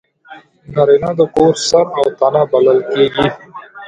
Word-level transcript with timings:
نارینه 0.73 1.11
د 1.19 1.21
کور 1.35 1.53
سر 1.67 1.85
او 1.99 2.05
تنه 2.19 2.41
بلل 2.51 2.79
کېږي. 2.93 3.27